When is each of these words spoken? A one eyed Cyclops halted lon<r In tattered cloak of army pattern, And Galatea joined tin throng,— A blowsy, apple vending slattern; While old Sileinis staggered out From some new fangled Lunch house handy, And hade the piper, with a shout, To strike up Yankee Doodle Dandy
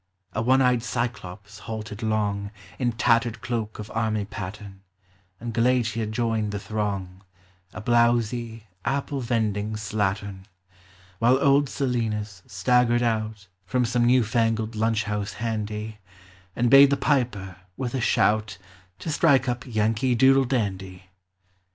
A 0.33 0.41
one 0.41 0.63
eyed 0.63 0.81
Cyclops 0.81 1.59
halted 1.69 1.99
lon<r 2.01 2.49
In 2.79 2.91
tattered 2.93 3.39
cloak 3.41 3.77
of 3.77 3.91
army 3.91 4.25
pattern, 4.25 4.81
And 5.39 5.53
Galatea 5.53 6.07
joined 6.07 6.49
tin 6.53 6.59
throng,— 6.59 7.21
A 7.75 7.81
blowsy, 7.83 8.63
apple 8.83 9.19
vending 9.21 9.73
slattern; 9.73 10.45
While 11.19 11.37
old 11.37 11.67
Sileinis 11.69 12.41
staggered 12.49 13.03
out 13.03 13.47
From 13.67 13.85
some 13.85 14.05
new 14.05 14.23
fangled 14.23 14.75
Lunch 14.75 15.03
house 15.03 15.33
handy, 15.33 15.99
And 16.55 16.73
hade 16.73 16.89
the 16.89 16.97
piper, 16.97 17.57
with 17.77 17.93
a 17.93 18.01
shout, 18.01 18.57
To 18.97 19.11
strike 19.11 19.47
up 19.47 19.67
Yankee 19.67 20.15
Doodle 20.15 20.45
Dandy 20.45 21.11